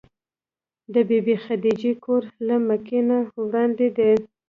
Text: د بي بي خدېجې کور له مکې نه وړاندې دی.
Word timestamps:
د 0.93 0.95
بي 1.07 1.19
بي 1.25 1.35
خدېجې 1.45 1.93
کور 2.03 2.23
له 2.47 2.55
مکې 2.67 2.99
نه 3.09 3.17
وړاندې 3.45 3.87
دی. 3.97 4.11